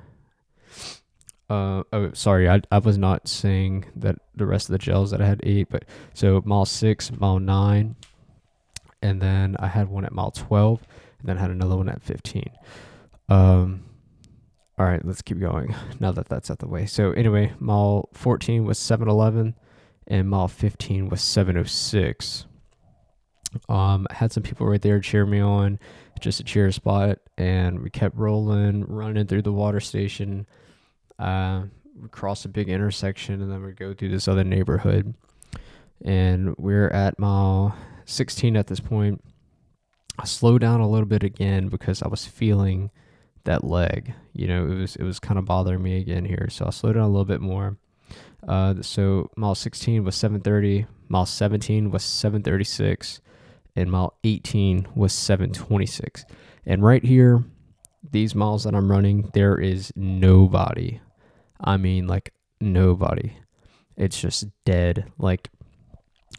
[1.50, 5.20] Uh, oh, sorry, I, I was not saying that the rest of the gels that
[5.20, 5.84] I had eight, but
[6.14, 7.96] so mile six, mile nine,
[9.02, 10.80] and then I had one at mile 12,
[11.20, 12.50] and then I had another one at 15.
[13.28, 13.84] Um,
[14.78, 16.86] all right, let's keep going now that that's out the way.
[16.86, 19.54] So, anyway, mile 14 was 711,
[20.06, 22.46] and mile 15 was 706.
[23.68, 25.78] Um, had some people right there cheer me on,
[26.20, 30.46] just a cheer spot, and we kept rolling, running through the water station.
[31.18, 31.64] Uh,
[32.00, 35.14] we crossed a big intersection, and then we go through this other neighborhood,
[36.04, 39.22] and we're at mile 16 at this point.
[40.18, 42.90] I slowed down a little bit again because I was feeling
[43.44, 44.14] that leg.
[44.32, 46.94] You know, it was it was kind of bothering me again here, so I slowed
[46.94, 47.76] down a little bit more.
[48.46, 53.20] Uh, so mile 16 was 7:30, mile 17 was 7:36,
[53.76, 56.24] and mile 18 was 726.
[56.66, 57.44] And right here,
[58.10, 61.00] these miles that I'm running, there is nobody.
[61.60, 63.36] I mean, like nobody.
[63.96, 65.10] It's just dead.
[65.18, 65.50] Like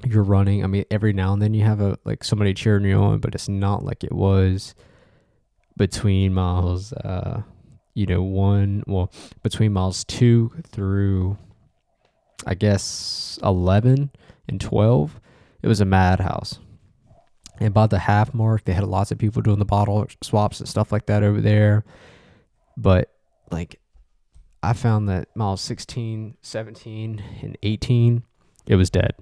[0.04, 0.64] you're running.
[0.64, 3.36] I mean, every now and then you have a like somebody cheering you on, but
[3.36, 4.76] it's not like it was
[5.78, 7.42] between miles, uh,
[7.94, 9.12] you know, one, well,
[9.44, 11.38] between miles two through,
[12.46, 14.12] I guess, 11
[14.48, 15.20] and 12,
[15.62, 16.60] it was a madhouse.
[17.60, 20.68] And by the half mark, they had lots of people doing the bottle swaps and
[20.68, 21.86] stuff like that over there.
[22.76, 23.14] But,
[23.52, 23.80] like,
[24.62, 28.24] I found that miles 16, 17, and 18,
[28.68, 29.14] it was dead.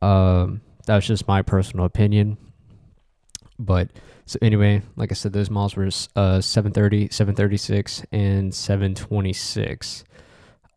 [0.00, 2.36] Um, that was just my personal opinion.
[3.58, 3.90] But
[4.26, 10.04] so anyway, like I said, those miles were uh 730, 736, and 726.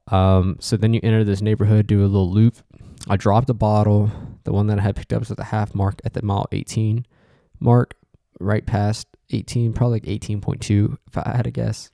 [0.08, 2.58] Um, so then you enter this neighborhood, do a little loop.
[3.10, 4.12] I dropped a bottle,
[4.46, 6.48] the one that I had picked up was at the half mark at the mile
[6.52, 7.06] 18
[7.60, 7.96] mark,
[8.40, 11.92] right past 18, probably like 18.2 if I had to guess.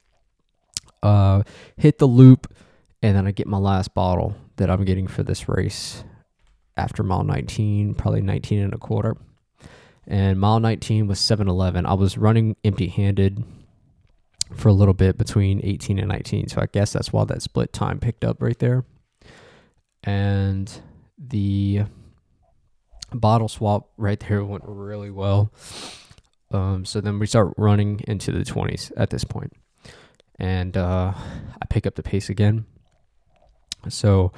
[1.02, 1.44] Uh,
[1.78, 2.54] hit the loop,
[3.02, 6.04] and then I get my last bottle that I'm getting for this race
[6.78, 9.18] after mile 19, probably 19 and a quarter.
[10.06, 11.86] And mile 19 was 711.
[11.86, 13.44] I was running empty handed
[14.56, 16.50] for a little bit between 18 and 19.
[16.50, 18.84] So I guess that's why that split time picked up right there.
[20.04, 20.72] And
[21.18, 21.84] the
[23.18, 25.52] bottle swap right there went really well.
[26.52, 29.54] Um, so then we start running into the 20s at this point.
[30.40, 32.66] And uh, I pick up the pace again.
[33.90, 34.32] So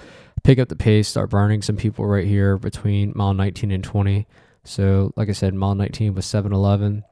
[0.43, 4.27] pick up the pace, start burning some people right here between mile 19 and 20.
[4.63, 7.03] So, like I said, mile 19 was 711,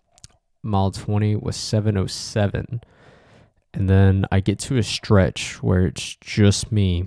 [0.64, 2.82] mile 20 was 707.
[3.74, 7.06] And then I get to a stretch where it's just me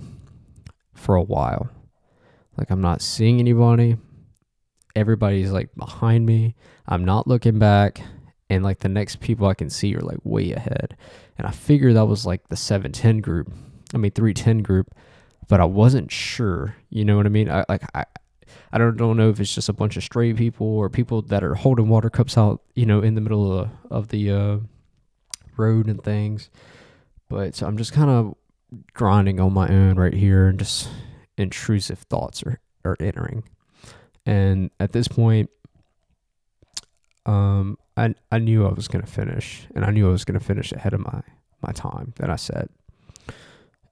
[0.95, 1.69] for a while.
[2.57, 3.97] Like, I'm not seeing anybody.
[4.97, 6.55] Everybody's like behind me.
[6.87, 8.01] I'm not looking back.
[8.51, 10.97] And like the next people I can see are like way ahead.
[11.39, 13.53] And I figure that was like the 710 group.
[13.93, 14.95] I mean, 310 group
[15.49, 16.77] but I wasn't sure.
[16.91, 17.51] You know what I mean?
[17.51, 18.05] I like I
[18.73, 21.45] I don't don't know if it's just a bunch of stray people or people that
[21.45, 24.59] are holding water cups out, you know, in the middle of the, of the uh,
[25.57, 26.51] road and things.
[27.29, 28.35] But so I'm just kind of
[28.93, 30.89] grinding on my own right here, and just
[31.37, 33.45] intrusive thoughts are are entering.
[34.27, 35.51] And at this point,
[37.27, 40.73] um, I I knew I was gonna finish, and I knew I was gonna finish
[40.73, 41.23] ahead of my
[41.63, 42.71] my time that I set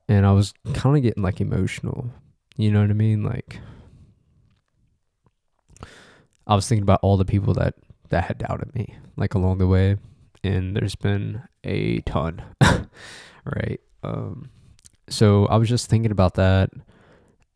[0.09, 2.11] and I was kind of getting like emotional.
[2.57, 3.23] You know what I mean?
[3.23, 3.61] Like
[6.47, 7.75] I was thinking about all the people that
[8.11, 9.97] that had doubted me like along the way
[10.45, 12.42] and there's been a ton.
[13.45, 13.81] right?
[14.03, 14.51] Um
[15.09, 16.71] so I was just thinking about that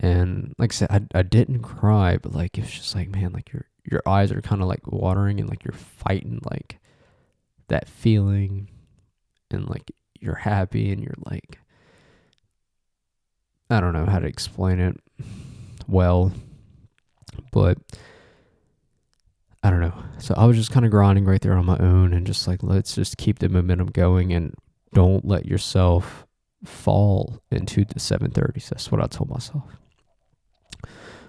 [0.01, 3.53] and like I said I I didn't cry, but like it's just like man, like
[3.53, 6.79] your your eyes are kind of like watering and like you're fighting like
[7.69, 8.69] that feeling
[9.51, 11.59] and like you're happy and you're like
[13.71, 15.01] I don't know how to explain it
[15.89, 16.33] well,
[17.53, 17.79] but
[19.63, 19.95] I don't know.
[20.19, 22.63] So I was just kind of grinding right there on my own and just like,
[22.63, 24.55] let's just keep the momentum going and
[24.95, 26.25] don't let yourself
[26.65, 28.69] fall into the 730s.
[28.69, 29.65] That's what I told myself.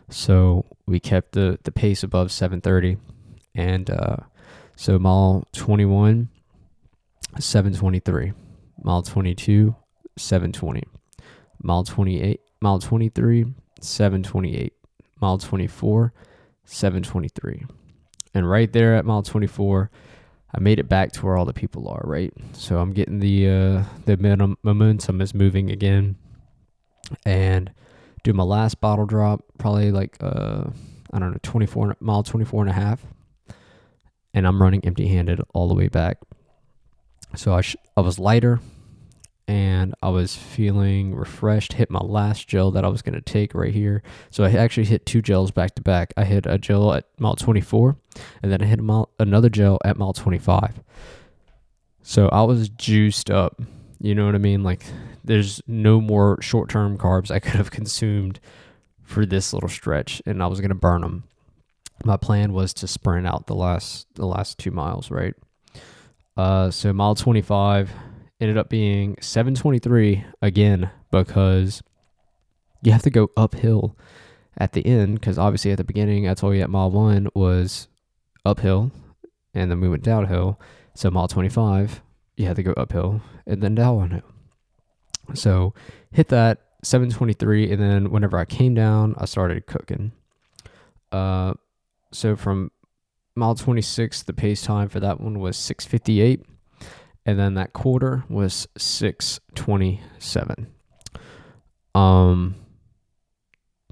[0.09, 2.97] So we kept the, the pace above 730.
[3.55, 4.17] And uh,
[4.75, 6.29] so mile 21,
[7.39, 8.33] 723.
[8.83, 9.75] Mile 22,
[10.17, 10.83] 720
[11.61, 13.45] mile 28, mile 23,
[13.81, 14.73] 728,
[15.21, 16.13] mile 24,
[16.65, 17.65] 723.
[18.33, 19.89] And right there at mile 24,
[20.53, 22.33] I made it back to where all the people are, right?
[22.53, 26.15] So I'm getting the uh, the momentum is moving again.
[27.25, 27.71] And
[28.27, 30.65] do my last bottle drop, probably like uh
[31.13, 33.01] I don't know, 24 mile 24 and a half.
[34.33, 36.17] And I'm running empty-handed all the way back.
[37.35, 38.59] So I sh- I was lighter,
[39.47, 41.73] and I was feeling refreshed.
[41.73, 44.03] Hit my last gel that I was going to take right here.
[44.29, 46.13] So I actually hit two gels back to back.
[46.17, 47.95] I hit a gel at mile 24,
[48.43, 50.81] and then I hit mile, another gel at mile 25.
[52.03, 53.61] So I was juiced up.
[53.99, 54.63] You know what I mean?
[54.63, 54.85] Like,
[55.27, 58.39] there's no more short term carbs I could have consumed
[59.03, 61.23] for this little stretch, and I was to burn them.
[62.03, 65.33] My plan was to sprint out the last the last two miles, right?
[66.35, 67.91] Uh, so mile 25
[68.39, 71.81] ended up being 723 again because
[72.83, 73.97] you have to go uphill
[74.55, 77.87] at the end because obviously at the beginning I told you at mile one was
[78.45, 78.91] uphill
[79.55, 80.59] and then we went downhill.
[80.93, 82.01] So mile 25
[82.35, 84.37] you had to go uphill and then downhill.
[85.33, 85.73] So
[86.11, 90.11] hit that 723 and then whenever I came down I started cooking.
[91.11, 91.53] Uh,
[92.11, 92.71] so from
[93.35, 96.43] mile 26 the pace time for that one was 658
[97.25, 100.67] and then that quarter was 627
[101.93, 102.55] um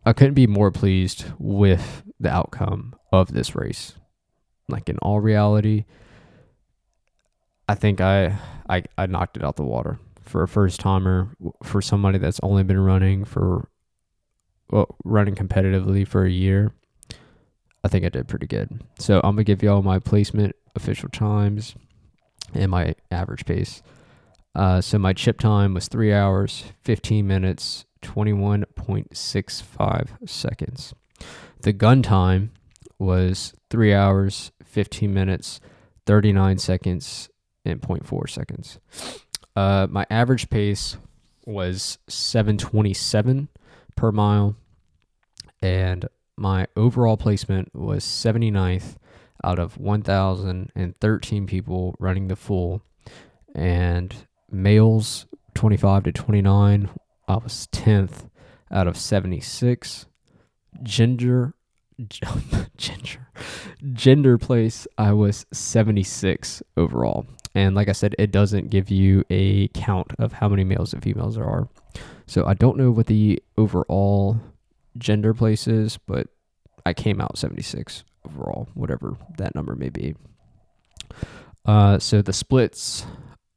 [0.03, 3.93] i couldn't be more pleased with the outcome of this race.
[4.67, 5.85] Like in all reality
[7.67, 8.37] I think I,
[8.69, 12.63] I I knocked it out the water for a first timer for somebody that's only
[12.63, 13.69] been running for
[14.69, 16.73] well running competitively for a year.
[17.83, 18.81] I think I did pretty good.
[18.97, 21.75] So I'm gonna give y'all my placement, official times,
[22.53, 23.83] and my average pace.
[24.55, 30.93] Uh, so my chip time was three hours, 15 minutes, 21.65 seconds.
[31.61, 32.51] The gun time
[32.97, 35.59] was three hours, 15 minutes,
[36.05, 37.29] 39 seconds,
[37.65, 38.79] and 0.4 seconds.
[39.55, 40.97] Uh, my average pace
[41.45, 43.47] was 727
[43.95, 44.55] per mile,
[45.61, 48.95] and my overall placement was 79th
[49.43, 52.81] out of 1,013 people running the full.
[53.53, 54.13] And
[54.51, 56.89] males 25 to 29
[57.27, 58.29] i was 10th
[58.71, 60.05] out of 76
[60.83, 61.53] gender
[62.77, 63.29] gender
[63.93, 69.67] gender place i was 76 overall and like i said it doesn't give you a
[69.69, 71.67] count of how many males and females there are
[72.27, 74.39] so i don't know what the overall
[74.97, 76.27] gender place is but
[76.85, 80.15] i came out 76 overall whatever that number may be
[81.65, 83.05] uh, so the splits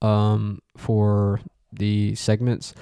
[0.01, 1.41] um, for
[1.73, 2.75] the segments.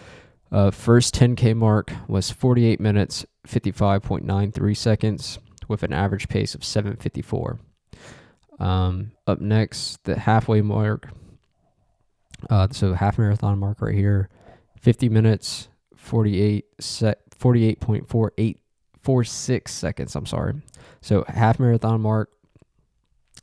[0.52, 7.58] Uh, first 10K mark was 48 minutes, 55.93 seconds, with an average pace of 754.
[8.58, 11.08] Um, up next, the halfway mark.
[12.48, 14.28] Uh, so half marathon mark right here,
[14.80, 20.14] 50 minutes, 48 set, 48.4846 seconds.
[20.14, 20.54] I'm sorry.
[21.00, 22.30] So half marathon mark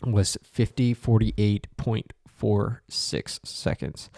[0.05, 1.19] was 50 four
[2.89, 4.09] six seconds.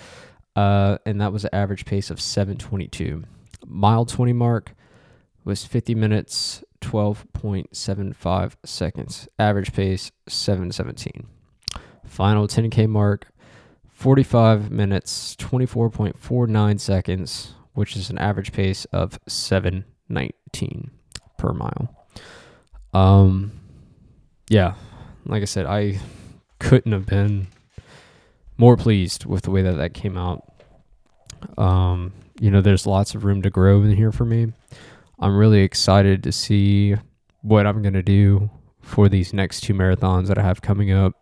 [0.56, 3.24] Uh, and that was an average pace of 722.
[3.66, 4.74] Mile 20 mark
[5.44, 9.28] was 50 minutes, 12.75 seconds.
[9.39, 11.28] Average pace 717.
[12.06, 13.28] Final 10K mark
[13.89, 20.91] 45 minutes, 24.49 seconds, which is an average pace of 719
[21.38, 22.08] per mile.
[22.93, 23.52] Um,
[24.50, 24.76] yeah,
[25.26, 26.00] like I said, I
[26.60, 27.48] couldn't have been
[28.58, 30.43] more pleased with the way that that came out.
[31.58, 34.54] Um, you know, there's lots of room to grow in here for me.
[35.19, 36.95] I'm really excited to see
[37.41, 38.49] what I'm going to do
[38.82, 41.13] for these next two marathons that I have coming up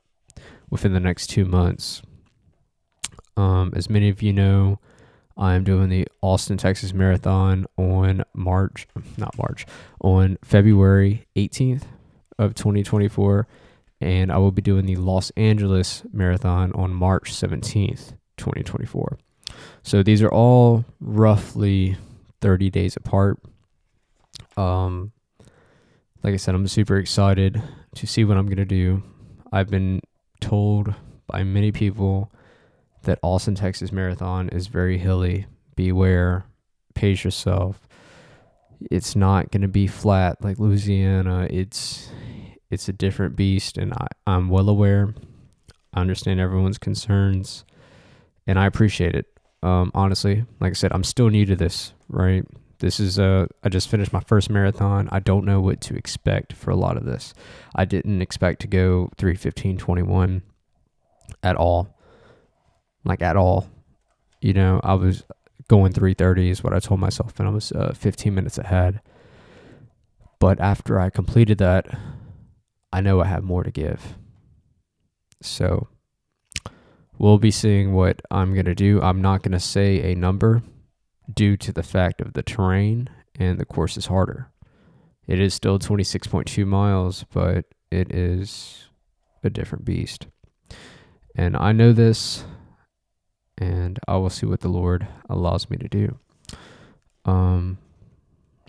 [0.69, 2.01] within the next two months.
[3.38, 4.79] Um, as many of you know,
[5.38, 9.65] I'm doing the Austin, Texas Marathon on March, not March,
[10.01, 11.84] on February 18th
[12.38, 13.47] of 2024
[14.03, 19.17] and I will be doing the Los Angeles Marathon on March 17th, 2024.
[19.82, 21.95] So these are all roughly
[22.41, 23.39] 30 days apart.
[24.58, 25.12] Um,
[26.24, 27.62] like I said, I'm super excited
[27.96, 29.04] to see what I'm going to do.
[29.52, 30.02] I've been
[30.39, 30.93] told
[31.28, 32.32] by many people
[33.04, 35.46] that Austin, Texas Marathon is very hilly.
[35.76, 36.46] Beware,
[36.93, 37.88] pace yourself.
[38.91, 41.48] It's not going to be flat like Louisiana.
[41.50, 42.10] It's
[42.69, 45.13] it's a different beast, and I, I'm well aware.
[45.93, 47.65] I understand everyone's concerns,
[48.48, 49.28] and I appreciate it.
[49.62, 52.43] Um, honestly, like I said, I'm still new to this, right?
[52.84, 55.08] This is a, I just finished my first marathon.
[55.10, 57.34] I don't know what to expect for a lot of this.
[57.74, 60.41] I didn't expect to go 315.21
[61.41, 61.98] at all.
[63.06, 63.69] Like, at all.
[64.41, 65.24] You know, I was
[65.69, 69.00] going 330 is what I told myself, and I was uh, 15 minutes ahead.
[70.39, 71.88] But after I completed that,
[72.91, 74.17] I know I have more to give.
[75.41, 75.88] So
[77.17, 79.02] we'll be seeing what I'm going to do.
[79.02, 80.63] I'm not going to say a number
[81.32, 84.50] due to the fact of the terrain and the course is harder.
[85.28, 88.90] It is still 26.2 miles, but it is
[89.44, 90.28] a different beast.
[91.36, 92.44] And I know this,
[93.58, 96.20] and I will see what the Lord allows me to do.
[97.26, 97.78] Um,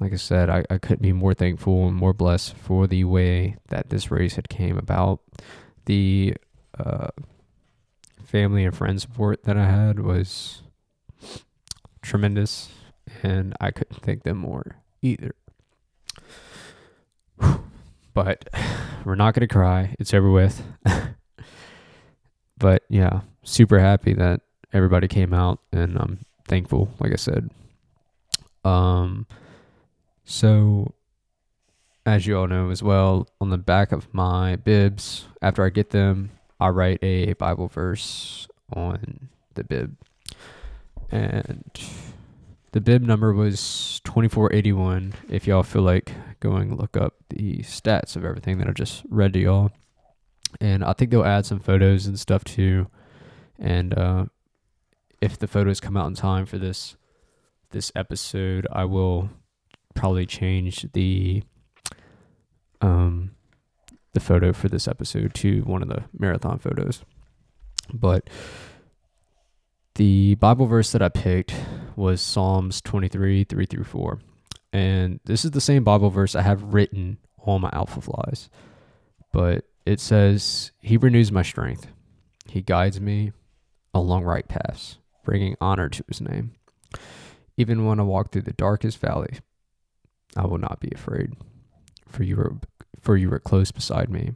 [0.00, 3.56] like I said, I, I couldn't be more thankful and more blessed for the way
[3.68, 5.20] that this race had came about.
[5.86, 6.34] The
[6.78, 7.08] uh,
[8.24, 10.62] family and friend support that I had was
[12.04, 12.68] tremendous,
[13.22, 15.34] and I couldn't thank them more either.
[18.14, 18.48] But
[19.04, 19.96] we're not going to cry.
[19.98, 20.62] It's over with.
[22.58, 24.42] but yeah, super happy that
[24.72, 27.50] everybody came out, and I'm thankful, like I said.
[28.64, 29.26] Um,
[30.24, 30.94] so,
[32.06, 35.90] as you all know as well, on the back of my bibs, after I get
[35.90, 36.30] them,
[36.60, 39.96] I write a Bible verse on the bib.
[41.10, 41.70] And
[42.72, 45.14] the bib number was 2481.
[45.28, 49.32] If y'all feel like going look up the stats of everything that I just read
[49.34, 49.70] to y'all.
[50.60, 52.86] And I think they'll add some photos and stuff too
[53.58, 54.26] And uh,
[55.20, 56.96] if the photos come out in time for this
[57.70, 59.30] this episode, I will
[59.94, 61.42] probably change the
[62.80, 63.32] um
[64.12, 67.02] the photo for this episode to one of the marathon photos.
[67.92, 68.28] But
[69.94, 71.54] the Bible verse that I picked
[71.96, 74.20] was Psalms 23, 3 through 4.
[74.72, 78.50] And this is the same Bible verse I have written on my Alpha Flies.
[79.32, 81.86] But it says, He renews my strength.
[82.48, 83.32] He guides me
[83.92, 86.52] along right paths, bringing honor to His name.
[87.56, 89.38] Even when I walk through the darkest valley,
[90.36, 91.34] I will not be afraid,
[92.08, 92.58] for you are
[93.00, 94.32] for you are close beside me.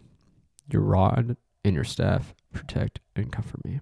[0.70, 3.80] Your rod and your staff protect and comfort me.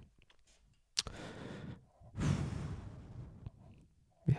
[4.27, 4.35] yeah.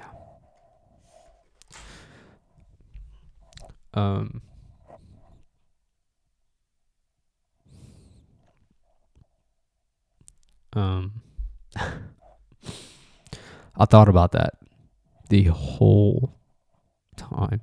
[3.95, 4.43] Um
[10.73, 11.23] Um
[13.77, 14.55] I thought about that
[15.29, 16.35] the whole
[17.17, 17.61] time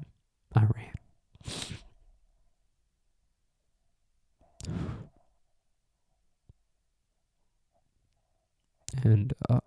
[0.55, 0.93] I ran.
[9.03, 9.59] And uh,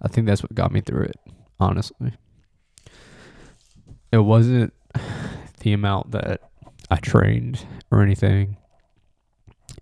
[0.00, 1.16] I think that's what got me through it,
[1.58, 2.12] honestly.
[4.12, 4.72] It wasn't
[5.60, 6.40] the amount that
[6.90, 8.56] I trained or anything.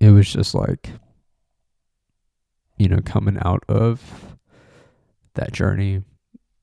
[0.00, 0.90] It was just like,
[2.78, 4.36] you know, coming out of
[5.34, 6.02] that journey,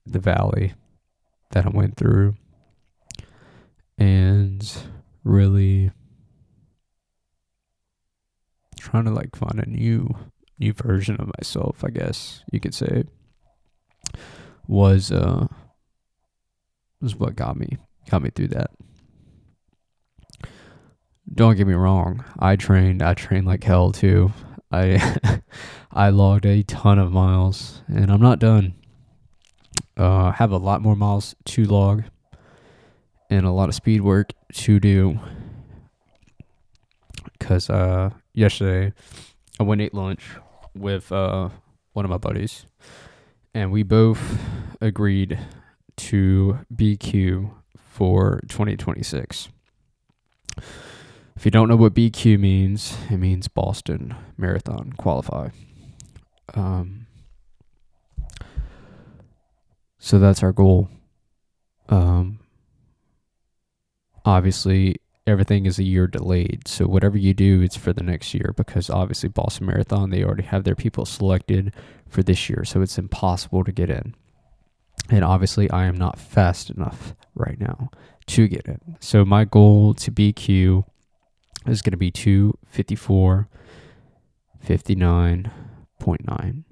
[0.06, 0.74] the valley
[1.52, 2.36] that I went through,
[3.98, 4.78] and
[5.24, 5.92] really
[8.80, 10.14] trying to like find a new
[10.60, 13.06] new version of myself, I guess you could say,
[14.68, 15.48] was uh
[17.02, 17.78] was what got me
[18.10, 18.72] got me through that.
[21.34, 24.32] Don't get me wrong, I trained I trained like hell too.
[24.72, 25.42] I
[25.92, 28.76] I logged a ton of miles and I'm not done.
[29.98, 32.04] Uh have a lot more miles to log
[33.30, 35.20] and a lot of speed work to do
[37.40, 38.94] cuz uh yesterday
[39.60, 40.24] I went ate lunch
[40.74, 41.50] with uh,
[41.94, 42.66] one of my buddies,
[43.54, 44.42] and we both
[44.82, 45.40] agreed
[45.96, 49.50] to BQ for 2026.
[51.36, 55.50] If you don't know what BQ means, it means Boston Marathon Qualify.
[56.54, 57.08] Um,
[60.00, 60.90] so that's our goal.
[61.90, 62.40] Um,
[64.26, 66.68] obviously, everything is a year delayed.
[66.68, 70.44] So whatever you do, it's for the next year because obviously Boston Marathon, they already
[70.44, 71.74] have their people selected
[72.08, 72.66] for this year.
[72.66, 74.16] So it's impossible to get in.
[75.10, 77.90] And obviously I am not fast enough right now
[78.28, 78.98] to get in.
[79.00, 80.86] So my goal to BQ
[81.68, 83.48] is going to be 254
[84.66, 86.64] 59.9.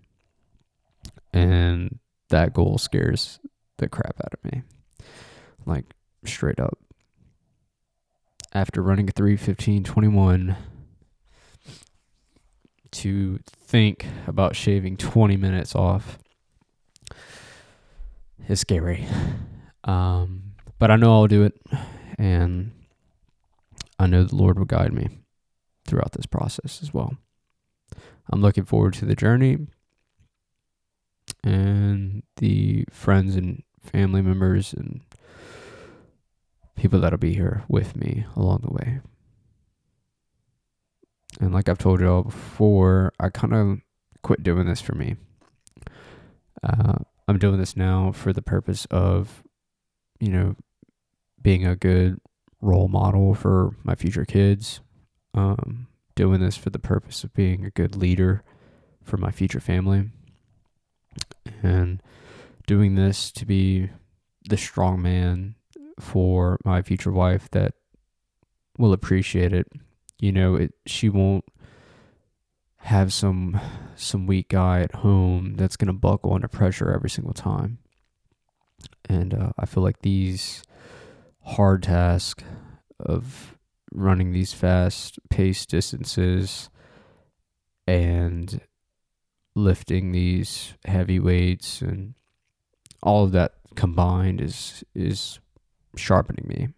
[1.34, 2.00] And
[2.30, 3.40] that goal scares
[3.78, 4.62] the crap out of me.
[5.66, 5.86] Like
[6.24, 6.78] straight up
[8.54, 10.56] after running a 315.21
[12.92, 16.18] to think about shaving 20 minutes off
[18.48, 19.08] is scary.
[19.84, 21.60] Um, but I know I'll do it,
[22.18, 22.72] and
[23.98, 25.10] I know the Lord will guide me
[25.86, 27.16] throughout this process as well.
[28.32, 29.68] I'm looking forward to the journey
[31.44, 35.02] and the friends and family members and
[36.82, 39.00] people that'll be here with me along the way.
[41.40, 43.82] And like I've told y'all before, I kind of
[44.24, 45.16] quit doing this for me.
[46.64, 46.96] Uh,
[47.28, 49.44] I'm doing this now for the purpose of,
[50.20, 50.56] you know,
[51.40, 52.20] being a good
[52.62, 54.82] role model for my future kids.
[55.36, 58.44] Um, doing this for the purpose of being a good leader
[59.04, 60.10] for my future family.
[61.62, 62.02] And
[62.66, 63.92] doing this to be
[64.50, 65.56] the strong man
[66.00, 67.74] for my future wife that
[68.78, 69.68] will appreciate it.
[70.20, 71.46] You know, it she won't
[72.78, 73.60] have some
[73.96, 77.80] some weak guy at home that's gonna buckle under pressure every single time.
[79.08, 80.64] And uh, I feel like these
[81.44, 82.44] hard tasks
[83.00, 83.58] of
[83.92, 86.70] running these fast pace distances
[87.88, 88.62] and
[89.54, 92.14] lifting these heavy weights and
[93.04, 95.40] all of that combined is is
[95.96, 96.70] sharpening me.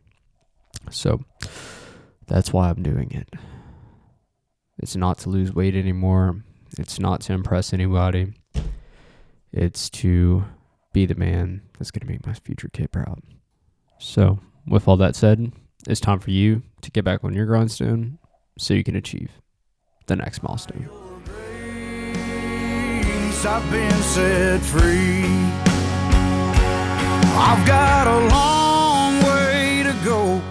[0.89, 1.23] So
[2.27, 3.29] that's why I'm doing it.
[4.79, 6.43] It's not to lose weight anymore.
[6.77, 8.33] It's not to impress anybody.
[9.51, 10.45] It's to
[10.93, 13.21] be the man that's going to make my future kid proud.
[13.99, 15.51] So, with all that said,
[15.87, 18.17] it's time for you to get back on your grindstone
[18.57, 19.31] so you can achieve
[20.07, 20.89] the next milestone.
[23.45, 25.25] I've been set free.
[27.35, 28.72] I've got a long
[30.03, 30.41] go.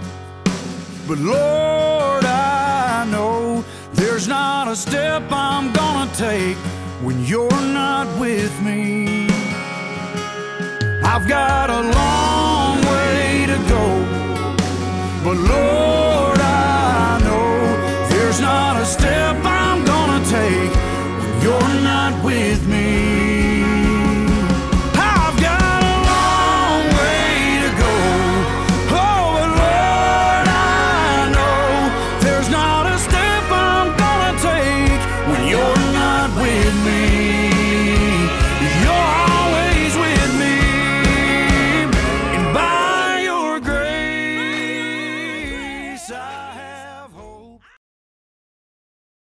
[1.06, 6.56] But Lord, I know there's not a step I'm gonna take
[7.02, 9.28] when you're not with me.
[11.04, 13.84] I've got a long way to go,
[15.24, 19.01] but Lord, I know there's not a step.